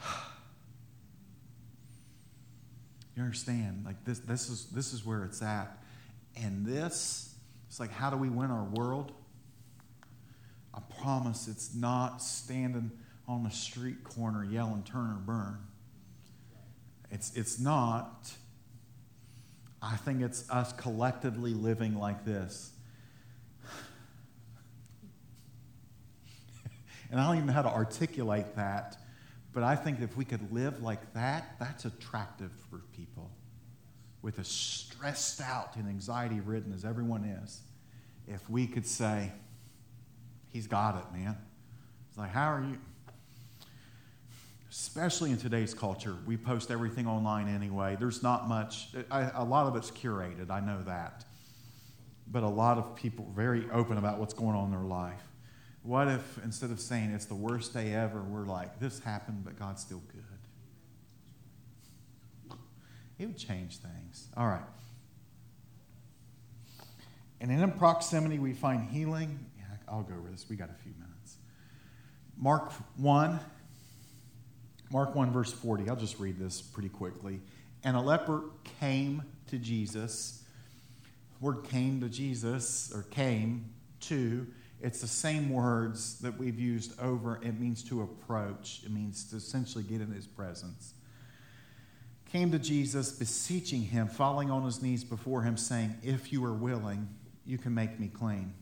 [3.16, 3.84] You understand?
[3.86, 5.78] Like this, this is this is where it's at.
[6.36, 7.34] And this,
[7.66, 9.12] it's like, how do we win our world?
[10.76, 12.90] I promise it's not standing
[13.26, 15.58] on the street corner yelling turn or burn.
[17.10, 18.30] It's it's not.
[19.80, 22.70] I think it's us collectively living like this.
[27.10, 28.98] and I don't even know how to articulate that
[29.56, 33.30] but I think if we could live like that, that's attractive for people.
[34.20, 37.62] With as stressed out and anxiety ridden as everyone is,
[38.28, 39.32] if we could say,
[40.56, 41.36] He's got it, man.
[42.08, 42.78] It's like, how are you?
[44.70, 47.94] Especially in today's culture, we post everything online anyway.
[48.00, 51.26] There's not much, I, a lot of it's curated, I know that.
[52.26, 55.20] But a lot of people very open about what's going on in their life.
[55.82, 59.58] What if instead of saying it's the worst day ever, we're like, this happened, but
[59.58, 60.02] God's still
[62.48, 62.56] good?
[63.18, 64.28] It would change things.
[64.34, 64.64] All right.
[67.42, 69.50] And in proximity, we find healing.
[69.88, 70.46] I'll go over this.
[70.48, 71.36] We got a few minutes.
[72.36, 73.40] Mark 1,
[74.90, 75.88] Mark 1, verse 40.
[75.88, 77.40] I'll just read this pretty quickly.
[77.84, 78.44] And a leper
[78.80, 80.44] came to Jesus.
[81.40, 83.70] Word came to Jesus, or came
[84.00, 84.46] to
[84.80, 87.40] it's the same words that we've used over.
[87.42, 90.94] It means to approach, it means to essentially get in his presence.
[92.30, 96.52] Came to Jesus, beseeching him, falling on his knees before him, saying, If you are
[96.52, 97.08] willing,
[97.46, 98.52] you can make me clean.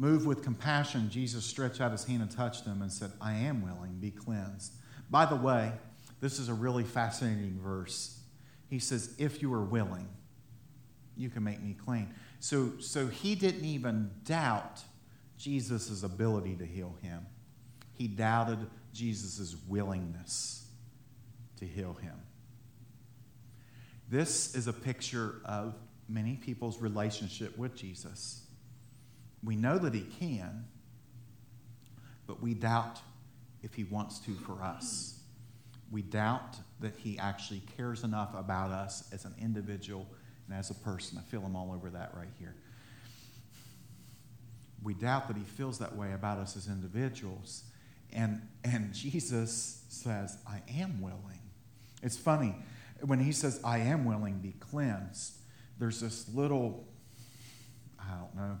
[0.00, 3.62] Moved with compassion, Jesus stretched out his hand and touched him and said, I am
[3.62, 4.72] willing, be cleansed.
[5.10, 5.72] By the way,
[6.20, 8.20] this is a really fascinating verse.
[8.70, 10.08] He says, If you are willing,
[11.16, 12.14] you can make me clean.
[12.38, 14.82] So, so he didn't even doubt
[15.36, 17.26] Jesus' ability to heal him.
[17.94, 18.58] He doubted
[18.92, 20.68] Jesus' willingness
[21.56, 22.14] to heal him.
[24.08, 25.74] This is a picture of
[26.08, 28.47] many people's relationship with Jesus.
[29.42, 30.64] We know that he can,
[32.26, 33.00] but we doubt
[33.62, 35.20] if he wants to for us.
[35.90, 40.06] We doubt that he actually cares enough about us as an individual
[40.48, 41.18] and as a person.
[41.18, 42.54] I feel him all over that right here.
[44.82, 47.64] We doubt that he feels that way about us as individuals.
[48.12, 51.40] And, and Jesus says, I am willing.
[52.02, 52.54] It's funny,
[53.00, 55.34] when he says, I am willing, be cleansed,
[55.78, 56.86] there's this little,
[58.00, 58.58] I don't know,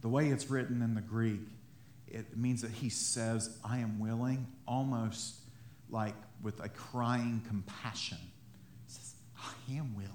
[0.00, 1.40] the way it's written in the Greek,
[2.06, 5.36] it means that he says, I am willing, almost
[5.90, 8.18] like with a crying compassion.
[8.86, 10.12] He says, I am willing.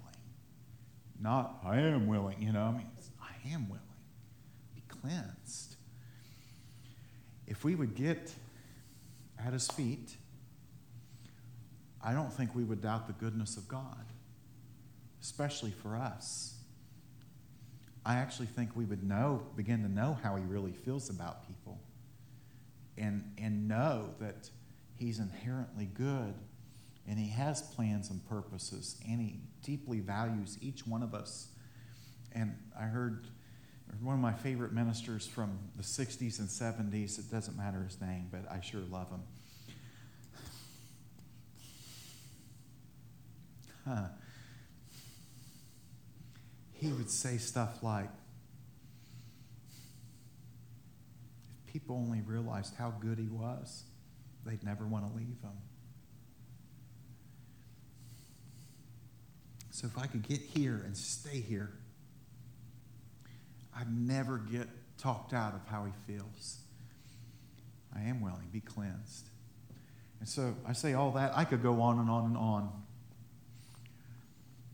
[1.20, 2.88] Not, I am willing, you know, I mean,
[3.22, 3.82] I am willing.
[4.74, 5.76] Be cleansed.
[7.48, 8.34] If we would get
[9.46, 10.16] at his feet,
[12.02, 14.06] I don't think we would doubt the goodness of God,
[15.22, 16.53] especially for us.
[18.06, 21.80] I actually think we would know, begin to know how he really feels about people
[22.98, 24.50] and, and know that
[24.96, 26.34] he's inherently good
[27.08, 31.48] and he has plans and purposes and he deeply values each one of us.
[32.34, 33.28] And I heard
[34.02, 38.28] one of my favorite ministers from the 60s and 70s, it doesn't matter his name,
[38.32, 39.24] but I sure love him.
[43.86, 44.08] Huh
[46.84, 48.10] he would say stuff like,
[51.66, 53.84] if people only realized how good he was,
[54.46, 55.58] they'd never want to leave him.
[59.72, 61.72] So if I could get here and stay here,
[63.76, 64.68] I'd never get
[64.98, 66.58] talked out of how he feels.
[67.96, 69.30] I am willing, to be cleansed.
[70.20, 71.32] And so I say all that.
[71.36, 72.83] I could go on and on and on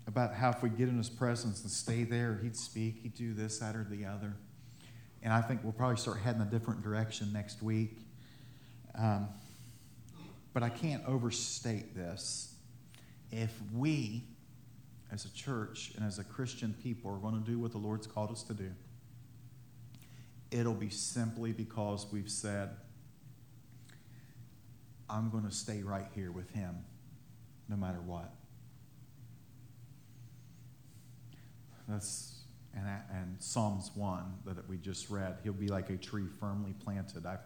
[0.10, 3.32] about how if we get in his presence and stay there, he'd speak, he'd do
[3.32, 4.34] this, that, or the other.
[5.22, 8.00] And I think we'll probably start heading a different direction next week.
[8.96, 9.30] Um,
[10.52, 12.56] but I can't overstate this.
[13.32, 14.24] If we,
[15.12, 18.08] as a church and as a Christian people, are going to do what the Lord's
[18.08, 18.72] called us to do,
[20.50, 22.72] it'll be simply because we've said,
[25.08, 26.78] I'm going to stay right here with Him
[27.68, 28.34] no matter what.
[31.90, 32.40] That's
[32.76, 35.38] and, and Psalms 1 that we just read.
[35.44, 37.26] He'll be like a tree firmly planted.
[37.26, 37.38] I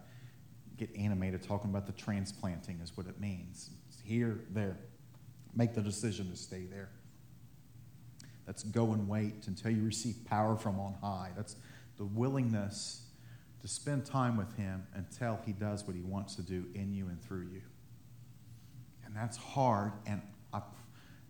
[0.76, 3.70] get animated talking about the transplanting, is what it means.
[3.88, 4.76] It's here, there.
[5.54, 6.90] Make the decision to stay there.
[8.46, 11.30] That's go and wait until you receive power from on high.
[11.34, 11.56] That's
[11.96, 13.06] the willingness
[13.62, 17.06] to spend time with Him until He does what He wants to do in you
[17.08, 17.62] and through you.
[19.06, 20.20] And that's hard, and
[20.52, 20.60] I,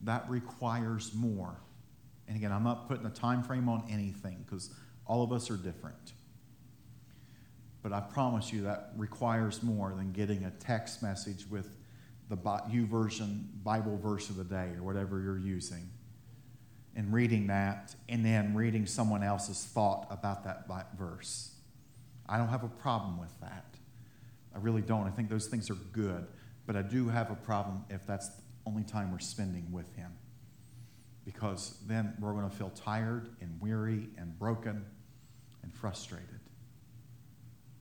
[0.03, 1.57] that requires more
[2.27, 4.70] and again, I'm not putting a time frame on anything because
[5.07, 6.12] all of us are different.
[7.83, 11.77] But I promise you that requires more than getting a text message with
[12.31, 15.91] the YouVersion Bible verse of the day or whatever you're using
[16.97, 20.66] and reading that and then reading someone else's thought about that
[20.97, 21.55] verse.
[22.27, 23.66] I don't have a problem with that.
[24.55, 25.07] I really don't.
[25.07, 26.27] I think those things are good.
[26.66, 30.11] But I do have a problem if that's the only time we're spending with Him
[31.25, 34.85] because then we're going to feel tired and weary and broken
[35.62, 36.41] and frustrated.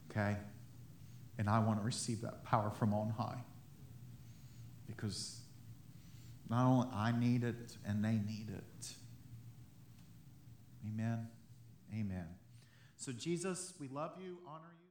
[0.09, 0.37] Okay?
[1.37, 3.41] And I want to receive that power from on high
[4.87, 5.41] because
[6.49, 8.93] not only I need it and they need it.
[10.87, 11.27] Amen.
[11.93, 12.27] Amen.
[12.97, 14.82] So, Jesus, we love you, honor you.